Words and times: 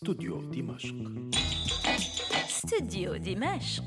استوديو 0.00 0.40
دمشق 0.40 0.94
استوديو 2.48 3.16
دمشق 3.16 3.82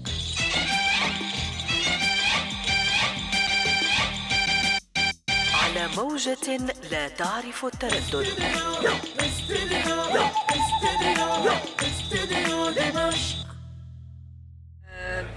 على 5.54 5.88
موجة 5.98 6.58
لا 6.92 7.08
تعرف 7.08 7.66
التردد. 7.66 8.28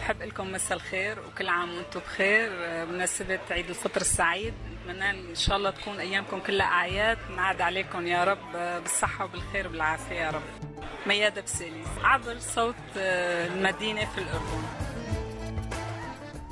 بحب 0.07 0.23
لكم 0.23 0.53
مساء 0.53 0.77
الخير 0.77 1.19
وكل 1.21 1.49
عام 1.49 1.75
وأنتم 1.77 2.01
بخير. 2.01 2.51
بمناسبة 2.85 3.39
عيد 3.51 3.69
الفطر 3.69 4.01
السعيد 4.01 4.55
نتمنى 4.73 5.11
إن 5.11 5.35
شاء 5.35 5.57
الله 5.57 5.71
تكون 5.71 5.99
أيامكم 6.01 6.41
كلها 6.41 6.67
أعياد. 6.67 7.19
نعاد 7.37 7.61
عليكم 7.61 8.07
يا 8.07 8.25
رب 8.25 8.53
بالصحة 8.83 9.25
وبالخير 9.25 9.67
وبالعافية 9.69 10.15
يا 10.15 10.31
رب. 10.31 10.43
ميادة 11.07 11.43
بسيليس 11.43 11.89
عبر 12.03 12.39
صوت 12.39 12.75
المدينة 12.97 14.05
في 14.05 14.19
الأردن. 14.19 14.63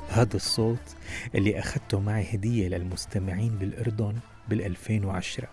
هذا 0.09 0.35
الصوت 0.35 0.95
اللي 1.35 1.59
أخذته 1.59 1.99
معي 1.99 2.33
هدية 2.33 2.67
للمستمعين 2.67 3.57
بالأردن 3.57 4.19
بال 4.49 4.65
2010 4.65 5.47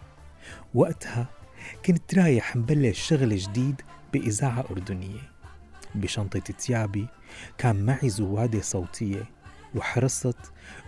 وقتها 0.74 1.26
كنت 1.86 2.14
رايح 2.14 2.56
مبلش 2.56 3.08
شغل 3.08 3.36
جديد 3.36 3.82
بإذاعة 4.12 4.64
أردنية 4.70 5.32
بشنطة 5.94 6.40
تيابي 6.40 7.06
كان 7.58 7.86
معي 7.86 8.08
زوادة 8.08 8.60
صوتية 8.60 9.24
وحرصت 9.74 10.36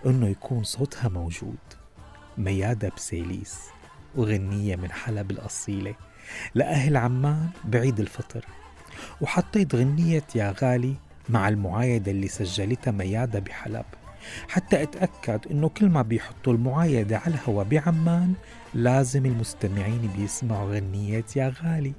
أنه 0.06 0.28
يكون 0.28 0.62
صوتها 0.64 1.08
موجود. 1.08 1.56
ميادة 2.38 2.92
بسيليس 2.96 3.60
وغنية 4.16 4.76
من 4.76 4.92
حلب 4.92 5.30
الأصيلة 5.30 5.94
لأهل 6.54 6.96
عمان 6.96 7.48
بعيد 7.64 8.00
الفطر. 8.00 8.44
وحطيت 9.20 9.74
غنية 9.74 10.24
يا 10.34 10.54
غالي 10.62 10.94
مع 11.28 11.48
المعايدة 11.48 12.10
اللي 12.10 12.28
سجلتها 12.28 12.90
ميادة 12.90 13.38
بحلب. 13.38 13.84
حتى 14.48 14.82
أتأكد 14.82 15.40
إنه 15.50 15.68
كل 15.68 15.88
ما 15.88 16.02
بيحطوا 16.02 16.52
المعايدة 16.52 17.18
على 17.18 17.34
الهوا 17.34 17.62
بعمان 17.62 18.34
لازم 18.74 19.26
المستمعين 19.26 20.10
بيسمعوا 20.16 20.74
غنية 20.74 21.24
يا 21.36 21.54
غالي. 21.62 21.92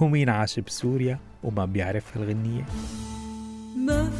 ومين 0.00 0.28
عاش 0.28 0.60
بسوريا 0.60 1.18
وما 1.42 1.64
بيعرف 1.64 2.16
هالغنية 2.16 2.64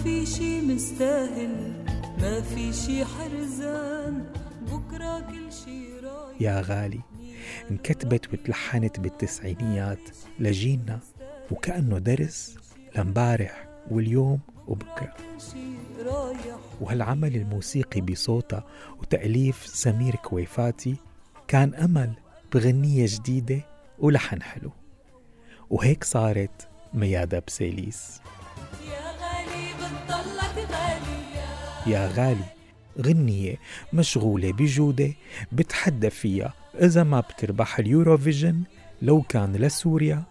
في 0.05 0.27
شي 0.27 0.60
مستاهل 0.60 1.72
ما 2.20 2.41
في 2.41 2.72
شي 2.72 3.05
حرزان. 3.05 4.27
بكرة 4.62 5.20
كل 5.20 5.52
شي 5.52 5.98
رايح. 5.98 6.41
يا 6.42 6.60
غالي 6.60 7.00
انكتبت 7.70 8.34
وتلحنت 8.34 9.00
بالتسعينيات 9.00 9.98
لجيلنا 10.38 11.00
وكأنه 11.50 11.98
درس 11.98 12.56
لمبارح 12.97 13.69
واليوم 13.91 14.41
وبكرة. 14.69 15.14
وهالعمل 16.80 17.36
الموسيقي 17.36 18.00
بصوتها 18.00 18.64
وتأليف 18.98 19.66
سمير 19.66 20.14
كويفاتي 20.16 20.97
كان 21.48 21.75
أمل 21.75 22.12
بغنية 22.52 23.06
جديدة 23.08 23.60
ولحن 23.98 24.42
حلو. 24.42 24.70
وهيك 25.70 26.05
صارت 26.05 26.69
ميادة 26.94 27.42
بسيليس. 27.47 28.20
يا 31.86 32.06
غالي 32.06 32.44
غنية 33.00 33.56
مشغولة 33.92 34.52
بجودة 34.52 35.12
بتحدى 35.52 36.10
فيها. 36.10 36.54
إذا 36.74 37.02
ما 37.02 37.20
بتربح 37.20 37.78
اليوروفيجن 37.78 38.62
لو 39.02 39.22
كان 39.22 39.56
لسوريا 39.56 40.22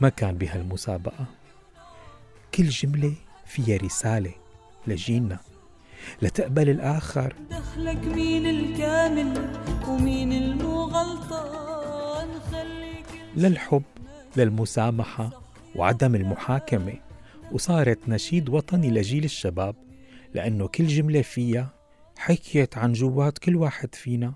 ما 0.00 0.08
كان 0.08 0.38
بهالمسابقة. 0.38 1.26
كل 2.54 2.68
جملة 2.68 3.14
فيها 3.46 3.76
رسالة 3.76 4.32
لجيلنا 4.86 5.38
لتقبل 6.22 6.68
الآخر. 6.68 7.34
دخلك 7.50 8.04
مين 8.04 8.46
الكامل 8.46 9.50
ومين 9.88 10.32
المو 10.32 10.84
غلطان 10.84 12.28
خليك 12.52 13.06
للحب 13.36 13.82
للمسامحة 14.36 15.30
وعدم 15.76 16.14
المحاكمة. 16.14 16.94
وصارت 17.52 17.98
نشيد 18.08 18.48
وطني 18.48 18.90
لجيل 18.90 19.24
الشباب. 19.24 19.74
لأنه 20.34 20.66
كل 20.66 20.86
جملة 20.86 21.22
فيها 21.22 21.74
حكيت 22.18 22.78
عن 22.78 22.92
جوات 22.92 23.38
كل 23.38 23.56
واحد 23.56 23.94
فينا. 23.94 24.34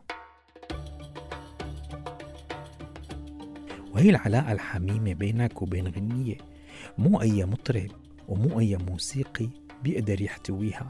وهي 3.93 4.11
العلاقة 4.11 4.53
الحميمة 4.53 5.15
بينك 5.15 5.63
وبين 5.63 5.89
غنية. 5.89 6.37
مو 6.99 7.21
أي 7.21 7.45
مطرب 7.45 7.91
ومو 8.29 8.61
أي 8.61 8.77
موسيقي 8.77 9.49
بيقدر 9.83 10.21
يحتويها 10.21 10.89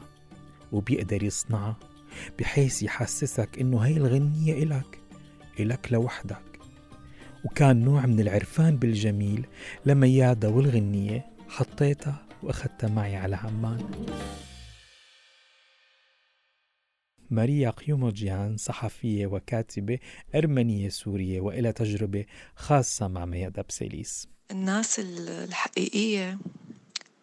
وبيقدر 0.71 1.23
يصنعها 1.23 1.77
بحيث 2.39 2.83
يحسسك 2.83 3.59
إنه 3.59 3.77
هاي 3.77 3.97
الغنية 3.97 4.63
إلك 4.63 4.99
إلك 5.59 5.93
لوحدك. 5.93 6.59
وكان 7.45 7.85
نوع 7.85 8.05
من 8.05 8.19
العرفان 8.19 8.77
بالجميل 8.77 9.47
لميادة 9.85 10.49
والغنية 10.49 11.25
حطيتها 11.49 12.25
وأخذتها 12.43 12.89
معي 12.89 13.15
على 13.15 13.35
عمان. 13.35 13.89
ماريا 17.31 17.69
قيوموجيان 17.69 18.57
صحفية 18.57 19.27
وكاتبة 19.27 19.99
أرمنية 20.35 20.89
سورية 20.89 21.41
وإلى 21.41 21.71
تجربة 21.73 22.25
خاصة 22.55 23.07
مع 23.07 23.25
ميادة 23.25 23.65
بسيليس 23.69 24.27
الناس 24.51 24.99
ال- 24.99 25.29
الحقيقية 25.29 26.37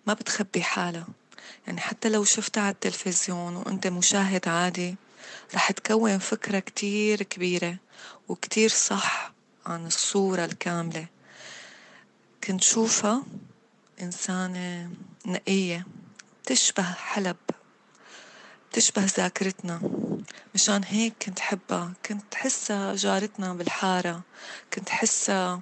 ما 0.06 0.14
بتخبي 0.14 0.62
حالها. 0.62 1.06
يعني 1.66 1.80
حتى 1.80 2.08
لو 2.08 2.24
شفتها 2.24 2.62
على 2.62 2.72
التلفزيون 2.72 3.56
وأنت 3.56 3.86
مشاهد 3.86 4.48
عادي 4.48 4.94
رح 5.54 5.70
تكون 5.70 6.18
فكرة 6.18 6.58
كتير 6.58 7.22
كبيرة 7.22 7.76
وكتير 8.28 8.68
صح 8.68 9.32
عن 9.66 9.86
الصورة 9.86 10.44
الكاملة. 10.44 11.06
كنت 12.44 12.62
شوفها 12.62 13.22
إنسانة 14.02 14.90
نقية 15.26 15.86
تشبه 16.44 16.82
حلب. 16.82 17.36
تشبه 18.74 19.04
ذاكرتنا. 19.04 19.80
مشان 20.54 20.84
هيك 20.84 21.14
كنت 21.22 21.40
حبها. 21.40 21.92
كنت 22.06 22.34
حسها 22.34 22.94
جارتنا 22.94 23.54
بالحارة. 23.54 24.20
كنت 24.74 24.88
حسها 24.88 25.60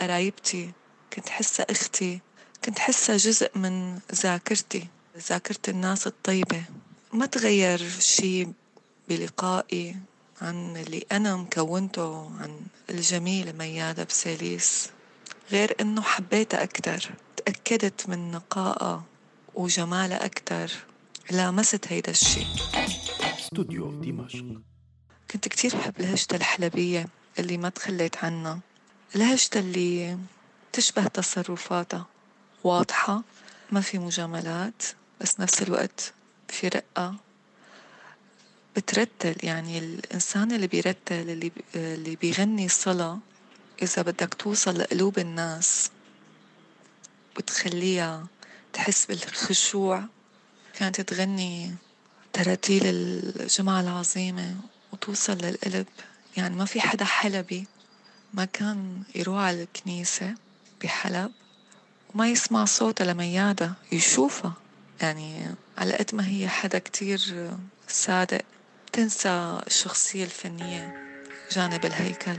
قرايبتي. 0.00 0.72
كنت 1.12 1.28
حسها 1.28 1.66
أختي. 1.70 2.20
كنت 2.64 2.78
حسها 2.78 3.16
جزء 3.16 3.50
من 3.58 3.98
ذاكرتي. 4.14 4.86
ذاكرة 5.28 5.60
الناس 5.68 6.06
الطيبة. 6.06 6.62
ما 7.12 7.26
تغير 7.26 7.88
شي 8.00 8.48
بلقائي 9.08 9.96
عن 10.42 10.76
اللي 10.76 11.06
أنا 11.12 11.36
مكونته 11.36 12.30
عن 12.40 12.60
الجميلة 12.90 13.52
ميادة 13.52 14.04
بسيليس. 14.04 14.90
غير 15.50 15.76
إنه 15.80 16.02
حبيتها 16.02 16.62
أكتر. 16.62 17.10
تأكدت 17.36 18.08
من 18.08 18.30
نقائها 18.30 19.04
وجمالها 19.54 20.24
أكتر. 20.24 20.87
لامست 21.30 21.86
هيدا 21.88 22.10
الشي. 22.10 22.40
استوديو 23.38 23.90
دمشق. 24.00 24.60
كنت 25.30 25.48
كتير 25.48 25.76
بحب 25.76 25.94
لهجتها 26.00 26.36
الحلبية 26.36 27.08
اللي 27.38 27.56
ما 27.58 27.68
تخليت 27.68 28.24
عنها 28.24 28.60
لهجتها 29.14 29.60
اللي 29.60 30.18
تشبه 30.72 31.06
تصرفاتها. 31.06 32.06
واضحة 32.64 33.22
ما 33.72 33.80
في 33.80 33.98
مجاملات 33.98 34.82
بس 35.20 35.40
نفس 35.40 35.62
الوقت 35.62 36.12
في 36.48 36.68
رقة. 36.68 37.14
بترتل 38.76 39.36
يعني 39.42 39.78
الإنسان 39.78 40.52
اللي 40.52 40.66
بيرتل 40.66 41.30
اللي 41.30 41.52
اللي 41.74 42.16
بيغني 42.16 42.68
صلاة 42.68 43.18
إذا 43.82 44.02
بدك 44.02 44.34
توصل 44.34 44.78
لقلوب 44.78 45.18
الناس 45.18 45.90
وتخليها 47.36 48.26
تحس 48.72 49.06
بالخشوع. 49.06 50.04
كانت 50.78 51.00
تغني 51.00 51.74
تراتيل 52.32 52.82
الجمعة 52.84 53.80
العظيمة 53.80 54.56
وتوصل 54.92 55.38
للقلب. 55.38 55.86
يعني 56.36 56.56
ما 56.56 56.64
في 56.64 56.80
حدا 56.80 57.04
حلبي 57.04 57.66
ما 58.34 58.44
كان 58.44 59.02
يروح 59.14 59.38
على 59.38 59.62
الكنيسة 59.62 60.34
بحلب 60.82 61.32
وما 62.14 62.28
يسمع 62.28 62.64
صوتها 62.64 63.04
لميادة 63.04 63.72
يشوفها. 63.92 64.52
يعني 65.00 65.46
على 65.78 65.92
قد 65.94 66.14
ما 66.14 66.28
هي 66.28 66.48
حدا 66.48 66.78
كتير 66.78 67.50
صادق 67.88 68.42
تنسى 68.92 69.60
الشخصية 69.66 70.24
الفنية 70.24 70.94
جانب 71.50 71.84
الهيكل. 71.84 72.36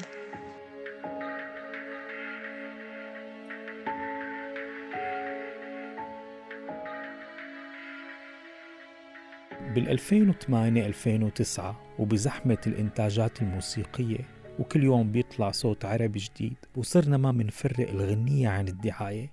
بال 9.69 9.89
2008 9.89 10.86
2009 10.86 11.80
وبزحمة 12.00 12.57
الإنتاجات 12.68 13.42
الموسيقية 13.42 14.18
وكل 14.60 14.83
يوم 14.83 15.12
بيطلع 15.12 15.51
صوت 15.51 15.86
عربي 15.86 16.19
جديد 16.19 16.56
وصرنا 16.75 17.18
ما 17.18 17.31
منفرق 17.31 17.89
الغنية 17.89 18.50
عن 18.50 18.68
الدعاية. 18.68 19.31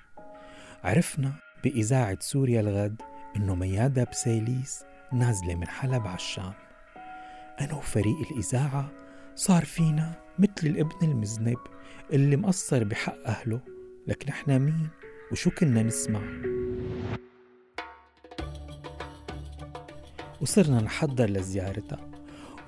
عرفنا 0.84 1.32
بإذاعة 1.64 2.18
سوريا 2.20 2.60
الغد 2.60 3.02
إنه 3.36 3.54
ميادة 3.54 4.04
بسيليس 4.04 4.84
نازلة 5.12 5.54
من 5.54 5.66
حلب 5.68 6.06
على 6.06 6.16
الشام 6.16 6.52
أنا 7.60 7.74
وفريق 7.74 8.16
الإذاعة 8.30 8.92
صار 9.34 9.64
فينا 9.64 10.12
مثل 10.38 10.66
الابن 10.66 10.96
المذنب 11.02 11.58
اللي 12.12 12.36
مقصر 12.36 12.84
بحق 12.84 13.26
أهله 13.26 13.60
لك 14.06 14.28
نحن 14.28 14.58
مين؟ 14.58 14.88
وشو 15.32 15.50
كنا 15.50 15.82
نسمع؟ 15.82 16.20
وصرنا 20.40 20.80
نحضر 20.80 21.30
لزيارتها. 21.30 22.10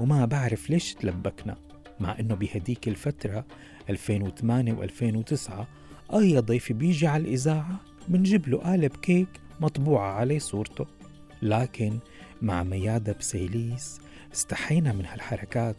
وما 0.00 0.24
بعرف 0.24 0.70
ليش 0.70 0.94
تلبكنا 0.94 1.56
مع 2.00 2.18
إنه 2.20 2.34
بهديك 2.34 2.88
الفترة 2.88 3.44
2008 3.90 4.74
و2009 4.74 5.50
أي 6.14 6.38
ضيف 6.38 6.72
بيجي 6.72 7.06
على 7.06 7.22
الإذاعة 7.22 7.80
منجيب 8.08 8.48
له 8.48 8.58
قالب 8.58 8.96
كيك 8.96 9.28
مطبوعة 9.60 10.12
عليه 10.12 10.38
صورته. 10.38 10.86
لكن 11.42 11.98
مع 12.42 12.62
ميادة 12.62 13.12
بسيليس 13.12 14.00
استحينا 14.34 14.92
من 14.92 15.06
هالحركات. 15.06 15.76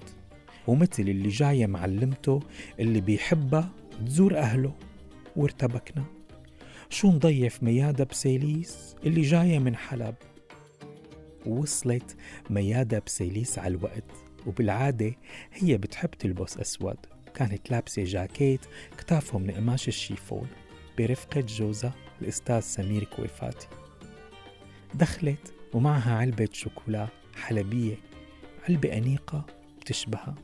ومثل 0.68 1.04
اللي 1.04 1.30
جاية 1.30 1.66
معلمته 1.68 2.40
اللي 2.80 3.02
بيحبها 3.02 3.70
تزور 4.06 4.38
أهله 4.38 4.74
وارتبكنا. 5.36 6.04
شو 6.90 7.12
نضيف 7.12 7.64
ميادة 7.64 8.04
بسيليس 8.04 8.96
اللي 9.06 9.22
جاية 9.22 9.60
من 9.60 9.76
حلب؟ 9.76 10.16
وصلت 11.46 12.16
ميادة 12.50 13.00
بسيليس 13.06 13.60
على 13.60 13.76
الوقت. 13.76 14.04
وبالعادة 14.48 15.16
هي 15.54 15.78
بتحب 15.78 16.10
تلبس 16.10 16.58
أسود. 16.58 16.98
كانت 17.34 17.72
لابسة 17.72 18.04
جاكيت 18.04 18.66
كتافه 18.98 19.40
من 19.40 19.52
قماش 19.52 19.88
الشيفون 19.88 20.48
برفقة 20.98 21.42
جوزها 21.42 21.94
الأستاذ 22.22 22.60
سمير 22.60 23.04
كويفاتي. 23.04 23.68
دخلت 24.94 25.54
ومعها 25.74 26.16
علبة 26.16 26.50
شوكولا 26.52 27.08
حلبية 27.36 27.96
علبة 28.70 28.98
أنيقة 28.98 29.46
بتشبهها. 29.82 30.36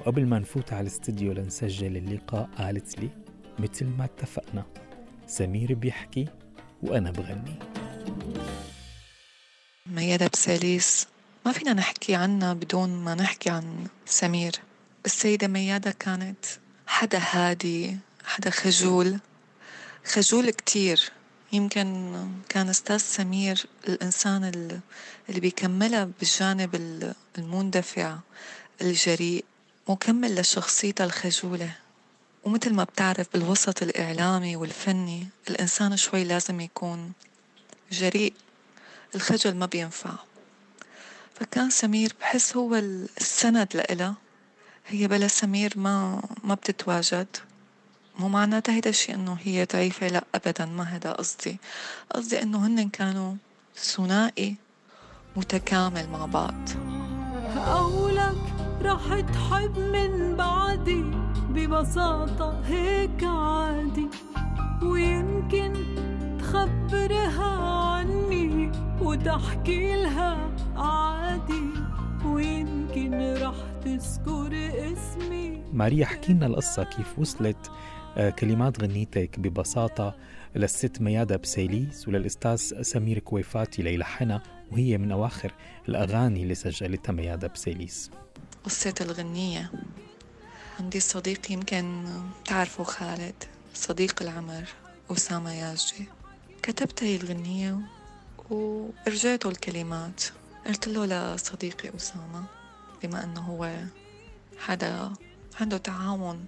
وقبل 0.00 0.26
ما 0.26 0.38
نفوت 0.38 0.72
على 0.72 0.80
الاستديو 0.80 1.32
لنسجل 1.32 1.96
اللقاء 1.96 2.50
قالت 2.58 2.98
لي 2.98 3.08
مثل 3.58 3.86
ما 3.86 4.04
اتفقنا 4.04 4.64
سمير 5.26 5.74
بيحكي 5.74 6.28
وأنا 6.82 7.10
بغني. 7.10 7.58
ميادة 9.94 10.26
بساليس 10.32 11.06
ما 11.46 11.52
فينا 11.52 11.72
نحكي 11.72 12.14
عنها 12.14 12.52
بدون 12.52 12.88
ما 13.04 13.14
نحكي 13.14 13.50
عن 13.50 13.86
سمير. 14.06 14.52
السيدة 15.06 15.48
ميادة 15.48 15.90
كانت 15.90 16.46
حدا 16.86 17.18
هادي 17.30 17.96
حدا 18.24 18.50
خجول 18.50 19.18
خجول 20.04 20.50
كتير. 20.50 21.12
يمكن 21.52 22.16
كان 22.48 22.68
أستاذ 22.68 22.96
سمير 22.98 23.66
الإنسان 23.88 24.44
اللي 25.28 25.40
بيكملها 25.40 26.04
بالجانب 26.20 26.74
المندفع 27.38 28.18
الجريء 28.80 29.44
مكمل 29.88 30.40
لشخصيتها 30.40 31.04
الخجولة. 31.04 31.76
ومثل 32.44 32.72
ما 32.74 32.84
بتعرف 32.84 33.26
بالوسط 33.32 33.82
الإعلامي 33.82 34.56
والفني 34.56 35.28
الإنسان 35.50 35.96
شوي 35.96 36.24
لازم 36.24 36.60
يكون 36.60 37.12
جريء. 37.92 38.34
الخجل 39.14 39.54
ما 39.56 39.66
بينفع. 39.66 40.10
فكان 41.34 41.70
سمير 41.70 42.14
بحس 42.20 42.56
هو 42.56 42.74
السند 42.74 43.68
لإلها. 43.74 44.14
هي 44.86 45.08
بلا 45.08 45.28
سمير 45.28 45.72
ما 45.76 46.22
ما 46.44 46.54
بتتواجد. 46.54 47.26
مو 48.18 48.28
معناتها 48.28 48.74
هيدا 48.74 48.90
الشيء 48.90 49.14
إنه 49.14 49.36
هي 49.42 49.64
ضعيفة 49.64 50.08
لا 50.08 50.24
ابدا 50.34 50.66
ما 50.66 50.82
هذا 50.82 51.12
قصدي. 51.12 51.58
قصدي 52.14 52.42
إنه 52.42 52.66
هن 52.66 52.88
كانوا 52.88 53.34
ثنائي 53.76 54.56
متكامل 55.36 56.08
مع 56.08 56.26
بعض. 56.26 56.68
قولك 57.66 58.54
رح 58.82 59.20
تحب 59.20 59.78
من 59.78 60.36
بعدي 60.36 61.04
ببساطة 61.48 62.60
هيك 62.64 63.24
عادي 63.24 64.08
ويمكن 64.82 65.72
تخبرها 66.40 67.83
وتحكي 69.00 70.02
لها 70.02 70.50
عادي 70.76 71.64
ويمكن 72.24 73.34
رح 73.42 73.54
تذكر 73.84 74.52
اسمي. 74.92 75.62
ماريا 75.72 76.06
حكينا 76.06 76.46
القصة 76.46 76.84
كيف 76.84 77.18
وصلت 77.18 77.70
آه، 78.16 78.30
كلمات 78.30 78.82
غنيتك 78.82 79.40
ببساطة 79.40 80.14
للست 80.54 81.00
ميادة 81.00 81.36
بسيليس 81.36 82.08
وللأستاذ 82.08 82.82
سمير 82.82 83.18
كويفاتي 83.18 83.82
ليلحنها 83.82 84.42
وهي 84.72 84.98
من 84.98 85.12
أواخر 85.12 85.52
الأغاني 85.88 86.42
اللي 86.42 86.54
سجلتها 86.54 87.12
ميادة 87.12 87.48
بسيليس. 87.48 88.10
قصة 88.64 88.94
الغنية. 89.00 89.70
عندي 90.80 91.00
صديق 91.00 91.52
يمكن 91.52 92.04
تعرفوا 92.44 92.84
خالد 92.84 93.34
صديق 93.74 94.22
العمر 94.22 94.64
أسامة 95.10 95.52
ياجي 95.52 96.08
كتبت 96.62 97.02
هي 97.04 97.16
الغنية 97.16 97.78
ورجعته 98.50 99.48
الكلمات. 99.48 100.20
قلت 100.66 100.88
له 100.88 101.34
لصديقي 101.34 101.96
أسامة 101.96 102.44
بما 103.02 103.24
أنه 103.24 103.40
هو 103.40 103.84
حدا 104.58 105.12
عنده 105.60 105.76
تعاون 105.76 106.46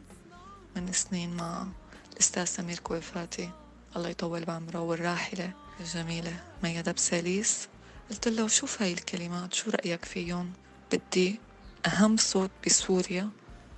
من 0.77 0.93
سنين 0.93 1.37
مع 1.37 1.67
الأستاذ 2.13 2.45
سمير 2.45 2.79
كويفاتي. 2.79 3.51
الله 3.97 4.09
يطول 4.09 4.45
بعمره 4.45 4.81
والراحلة 4.81 5.53
الجميلة 5.81 6.41
ميادة 6.63 6.93
بساليس. 6.93 7.69
قلت 8.11 8.29
له 8.29 8.49
شوف 8.49 8.83
هاي 8.83 8.93
الكلمات؟ 8.93 9.55
شو 9.55 9.71
رأيك 9.71 10.05
فيهم؟ 10.05 10.53
بدي 10.93 11.41
أهم 11.87 12.17
صوت 12.17 12.51
بسوريا 12.67 13.31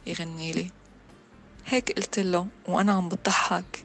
يغني 0.06 0.53
لي. 0.53 0.70
هيك 1.67 1.93
قلت 1.93 2.19
له 2.19 2.47
وأنا 2.69 2.93
عم 2.93 3.09
بضحك. 3.09 3.85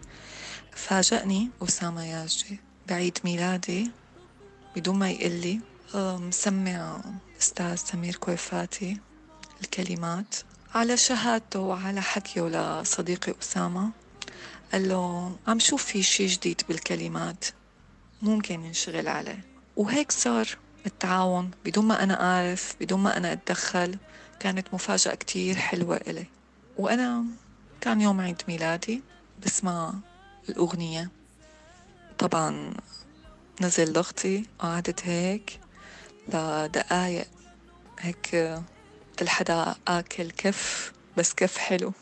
فاجأني 0.72 1.50
أسامة 1.62 2.06
ياجي 2.06 2.60
بعيد 2.88 3.18
ميلادي. 3.24 3.92
بدون 4.76 5.00
ما 5.00 5.10
يقول 5.10 5.32
لي 5.32 5.60
آه، 5.96 6.18
مسمع 6.18 7.02
أستاذ 7.42 7.76
سمير 7.76 8.16
كويفاتي 8.16 8.98
الكلمات 9.62 10.36
على 10.76 10.98
شهادته 10.98 11.60
وعلى 11.60 12.02
حكيه 12.02 12.42
لصديقي 12.42 13.36
أسامة. 13.42 13.90
قال 14.72 14.90
له 14.90 15.36
عم 15.48 15.60
شوف 15.60 15.86
في 15.86 16.04
شي 16.04 16.26
جديد 16.26 16.62
بالكلمات 16.70 17.46
ممكن 18.22 18.60
نشغل 18.60 19.08
عليه. 19.08 19.46
وهيك 19.76 20.12
صار 20.12 20.48
التعاون. 20.86 21.52
بدون 21.66 21.86
ما 21.86 22.04
أنا 22.04 22.22
أعرف 22.22 22.76
بدون 22.82 23.00
ما 23.00 23.18
أنا 23.18 23.34
أتدخل 23.34 23.98
كانت 24.40 24.74
مفاجأة 24.74 25.16
كتير 25.16 25.56
حلوة 25.56 25.98
إلي. 25.98 26.26
وأنا 26.78 27.26
كان 27.82 28.02
يوم 28.02 28.22
عيد 28.22 28.42
ميلادي 28.48 29.04
بسمع 29.46 29.94
الأغنية. 30.50 31.12
طبعا 32.18 32.74
نزل 33.62 33.94
ضغطي 33.94 34.46
قعدت 34.60 35.08
هيك 35.08 35.60
لدقايق 36.28 37.28
هيك 38.00 38.60
مثل 39.16 39.30
حدا 39.30 39.76
آكل 39.88 40.32
كف 40.32 40.94
بس 41.18 41.34
كف 41.34 41.58
حلو. 41.58 41.94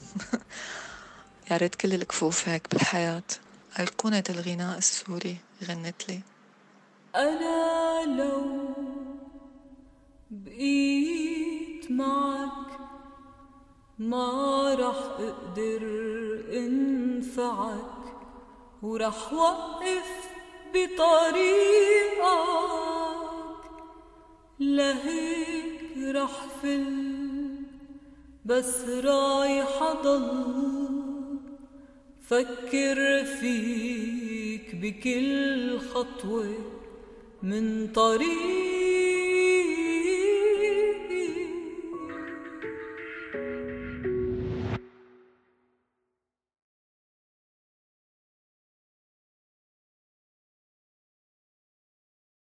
يا 1.51 1.57
ريت 1.57 1.75
كل 1.75 1.93
الكفوف 1.93 2.49
هيك 2.49 2.67
بالحياة. 2.71 3.23
أيقونة 3.79 4.23
الغناء 4.29 4.77
السوري 4.77 5.37
غنت 5.63 6.09
لي. 6.09 6.19
أنا 7.15 8.05
لو 8.05 8.69
بقيت 10.31 11.91
معك 11.91 12.79
ما 13.99 14.75
رح 14.79 14.95
أقدر 15.19 15.81
أنفعك 16.53 18.13
ورح 18.81 19.33
وقف 19.33 20.31
بطريقك 20.73 22.31
لهيك 24.59 25.97
رح 26.15 26.47
فل 26.61 27.55
بس 28.45 28.89
رايح 28.89 29.93
ضل. 30.03 31.01
فكر 32.31 33.25
فيك 33.25 34.75
بكل 34.75 35.79
خطوة 35.79 36.55
من 37.43 37.87
طريق 37.87 38.60